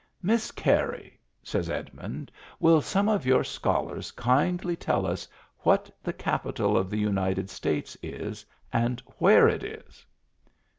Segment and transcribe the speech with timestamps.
[0.23, 5.27] "Miss Carey," says Edmund, "will some of your scholars kindly tell us
[5.59, 8.43] what the capital of the United States is,
[8.73, 10.03] and where it is